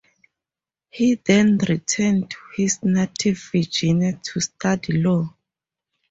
He 0.89 1.13
then 1.13 1.59
returned 1.69 2.31
to 2.31 2.37
his 2.57 2.81
native 2.81 3.37
Virginia 3.53 4.19
to 4.33 4.39
study 4.41 4.93
law. 4.93 5.31